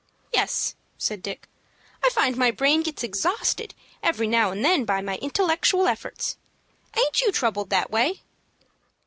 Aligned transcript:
"Yes," 0.33 0.73
said 0.97 1.21
Dick. 1.21 1.47
"I 2.03 2.09
find 2.09 2.35
my 2.35 2.49
brain 2.49 2.81
gets 2.81 3.03
exhausted 3.03 3.75
every 4.01 4.25
now 4.25 4.49
and 4.49 4.65
then 4.65 4.83
by 4.83 4.99
my 4.99 5.17
intellectual 5.17 5.85
efforts. 5.87 6.37
Aint 6.97 7.21
you 7.21 7.31
troubled 7.31 7.69
that 7.69 7.91
way?" 7.91 8.23